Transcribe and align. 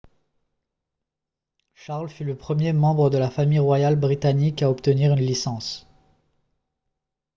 charles 1.75 2.09
fut 2.09 2.23
le 2.23 2.35
premier 2.35 2.73
membre 2.73 3.11
de 3.11 3.19
la 3.19 3.29
famille 3.29 3.59
royale 3.59 3.97
britannique 3.99 4.63
à 4.63 4.69
obtenir 4.71 5.13
une 5.13 5.19
licence 5.23 5.85